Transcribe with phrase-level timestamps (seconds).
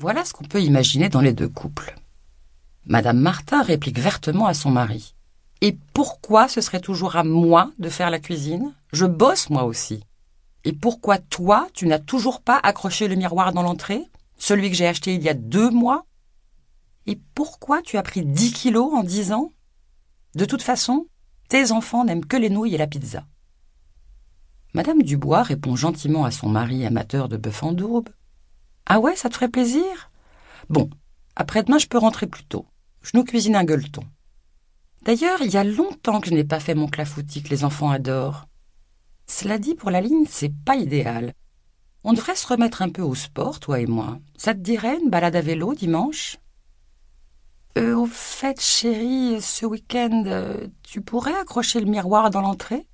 [0.00, 1.94] Voilà ce qu'on peut imaginer dans les deux couples.
[2.86, 5.14] Madame Martin réplique vertement à son mari.
[5.60, 8.72] Et pourquoi ce serait toujours à moi de faire la cuisine?
[8.94, 10.02] Je bosse moi aussi.
[10.64, 14.02] Et pourquoi toi, tu n'as toujours pas accroché le miroir dans l'entrée?
[14.38, 16.06] Celui que j'ai acheté il y a deux mois?
[17.06, 19.52] Et pourquoi tu as pris dix kilos en dix ans?
[20.34, 21.08] De toute façon,
[21.50, 23.26] tes enfants n'aiment que les nouilles et la pizza.
[24.72, 28.08] Madame Dubois répond gentiment à son mari amateur de bœuf en daube.
[28.92, 30.10] Ah ouais, ça te ferait plaisir?
[30.68, 30.90] Bon,
[31.36, 32.66] après-demain, je peux rentrer plus tôt.
[33.02, 34.02] Je nous cuisine un gueuleton.
[35.02, 37.90] D'ailleurs, il y a longtemps que je n'ai pas fait mon clafoutis que les enfants
[37.90, 38.48] adorent.
[39.28, 41.34] Cela dit, pour la ligne, c'est pas idéal.
[42.02, 44.18] On devrait se remettre un peu au sport, toi et moi.
[44.36, 46.38] Ça te dirait une balade à vélo dimanche?
[47.78, 52.88] Euh, Au fait, chérie, ce week-end, euh, tu pourrais accrocher le miroir dans l'entrée?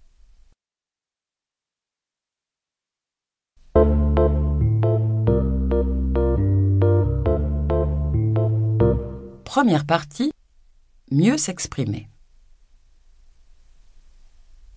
[9.56, 10.32] Première partie
[11.10, 12.10] Mieux s'exprimer.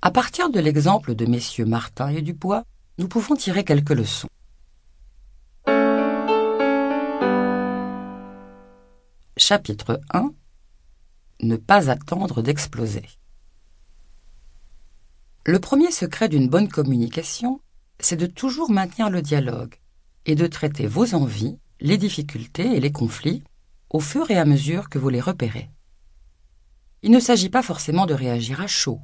[0.01, 2.63] À partir de l'exemple de messieurs Martin et Dubois,
[2.97, 4.29] nous pouvons tirer quelques leçons.
[9.35, 10.31] Chapitre 1
[11.41, 13.03] Ne pas attendre d'exploser.
[15.45, 17.59] Le premier secret d'une bonne communication,
[17.99, 19.75] c'est de toujours maintenir le dialogue
[20.25, 23.43] et de traiter vos envies, les difficultés et les conflits
[23.89, 25.69] au fur et à mesure que vous les repérez.
[27.01, 28.99] Il ne s'agit pas forcément de réagir à chaud,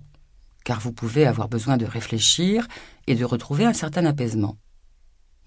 [0.64, 2.68] car vous pouvez avoir besoin de réfléchir
[3.08, 4.58] et de retrouver un certain apaisement.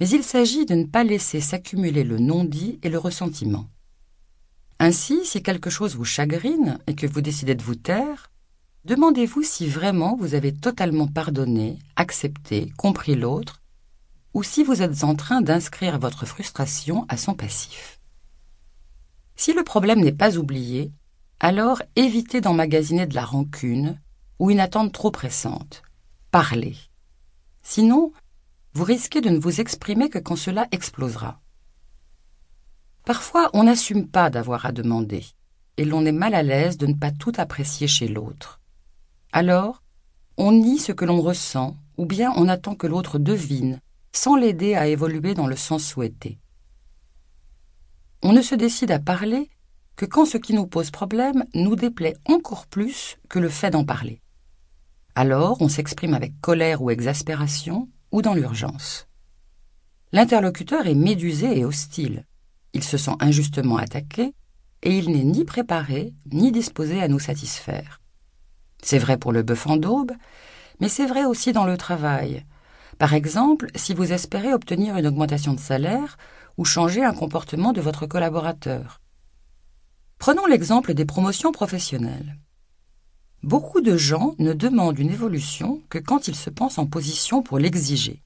[0.00, 3.68] Mais il s'agit de ne pas laisser s'accumuler le non-dit et le ressentiment.
[4.78, 8.30] Ainsi, si quelque chose vous chagrine et que vous décidez de vous taire,
[8.84, 13.60] demandez-vous si vraiment vous avez totalement pardonné, accepté, compris l'autre,
[14.34, 17.97] ou si vous êtes en train d'inscrire votre frustration à son passif.
[19.38, 20.90] Si le problème n'est pas oublié,
[21.38, 24.00] alors évitez d'emmagasiner de la rancune
[24.40, 25.82] ou une attente trop pressante.
[26.32, 26.74] Parlez.
[27.62, 28.12] Sinon,
[28.72, 31.40] vous risquez de ne vous exprimer que quand cela explosera.
[33.04, 35.24] Parfois, on n'assume pas d'avoir à demander,
[35.76, 38.60] et l'on est mal à l'aise de ne pas tout apprécier chez l'autre.
[39.32, 39.84] Alors,
[40.36, 43.78] on nie ce que l'on ressent, ou bien on attend que l'autre devine,
[44.12, 46.38] sans l'aider à évoluer dans le sens souhaité.
[48.30, 49.48] On ne se décide à parler
[49.96, 53.86] que quand ce qui nous pose problème nous déplaît encore plus que le fait d'en
[53.86, 54.20] parler.
[55.14, 59.08] Alors on s'exprime avec colère ou exaspération ou dans l'urgence.
[60.12, 62.26] L'interlocuteur est médusé et hostile.
[62.74, 64.34] Il se sent injustement attaqué
[64.82, 68.02] et il n'est ni préparé ni disposé à nous satisfaire.
[68.82, 70.12] C'est vrai pour le bœuf en daube,
[70.80, 72.44] mais c'est vrai aussi dans le travail.
[72.98, 76.18] Par exemple, si vous espérez obtenir une augmentation de salaire
[76.58, 79.00] ou changer un comportement de votre collaborateur.
[80.18, 82.36] Prenons l'exemple des promotions professionnelles.
[83.44, 87.60] Beaucoup de gens ne demandent une évolution que quand ils se pensent en position pour
[87.60, 88.24] l'exiger.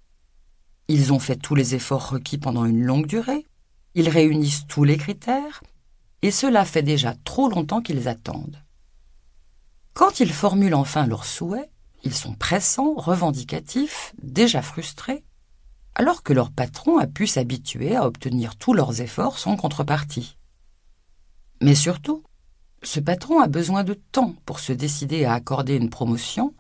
[0.88, 3.46] Ils ont fait tous les efforts requis pendant une longue durée,
[3.94, 5.62] ils réunissent tous les critères,
[6.22, 8.62] et cela fait déjà trop longtemps qu'ils attendent.
[9.92, 11.70] Quand ils formulent enfin leurs souhaits,
[12.02, 15.22] ils sont pressants, revendicatifs, déjà frustrés,
[15.94, 20.36] alors que leur patron a pu s'habituer à obtenir tous leurs efforts sans contrepartie.
[21.60, 22.24] Mais surtout,
[22.82, 26.54] ce patron a besoin de temps pour se décider à accorder une promotion,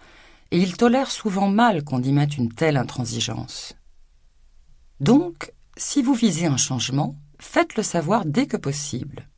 [0.50, 3.74] et il tolère souvent mal qu'on y mette une telle intransigeance.
[5.00, 9.28] Donc, si vous visez un changement, faites-le savoir dès que possible.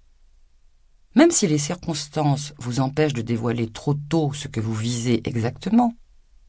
[1.15, 5.94] Même si les circonstances vous empêchent de dévoiler trop tôt ce que vous visez exactement,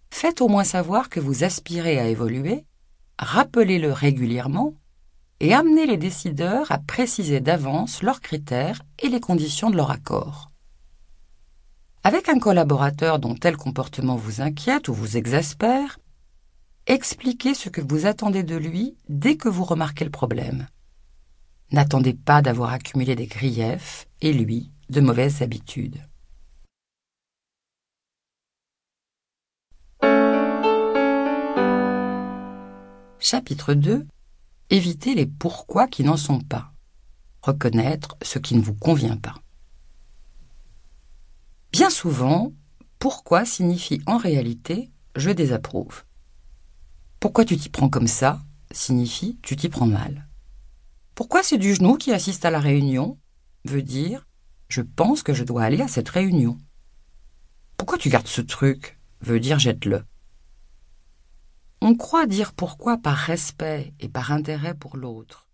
[0.10, 2.66] faites au moins savoir que vous aspirez à évoluer,
[3.20, 4.74] rappelez-le régulièrement
[5.40, 10.52] et amener les décideurs à préciser d'avance leurs critères et les conditions de leur accord.
[12.04, 16.00] Avec un collaborateur dont tel comportement vous inquiète ou vous exaspère,
[16.86, 20.68] expliquez ce que vous attendez de lui dès que vous remarquez le problème.
[21.72, 26.00] N'attendez pas d'avoir accumulé des griefs et lui de mauvaises habitudes.
[33.28, 34.06] Chapitre 2
[34.70, 36.72] Évitez les pourquoi qui n'en sont pas.
[37.42, 39.34] Reconnaître ce qui ne vous convient pas.
[41.72, 42.54] Bien souvent,
[43.00, 46.04] pourquoi signifie en réalité je désapprouve.
[47.20, 50.28] Pourquoi tu t'y prends comme ça signifie tu t'y prends mal.
[51.16, 53.18] Pourquoi c'est du genou qui assiste à la réunion
[53.64, 54.28] veut dire
[54.68, 56.60] je pense que je dois aller à cette réunion.
[57.76, 60.06] Pourquoi tu gardes ce truc veut dire jette-le.
[61.88, 65.48] On croit dire pourquoi par respect et par intérêt pour l'autre,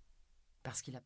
[0.64, 1.00] parce qu'il a